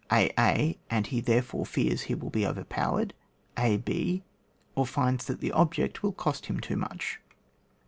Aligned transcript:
a 0.11 0.33
a, 0.35 0.79
and 0.89 1.05
he 1.05 1.19
therefore 1.21 1.63
fears 1.63 2.01
he 2.01 2.15
wiU 2.15 2.31
be 2.31 2.43
overpowered; 2.47 3.13
a 3.55 3.77
b, 3.77 4.23
or 4.73 4.83
finds 4.83 5.25
that 5.25 5.41
the 5.41 5.51
object 5.51 6.01
wiU 6.01 6.17
cost 6.17 6.47
him 6.47 6.59
too 6.59 6.75
much. 6.75 7.19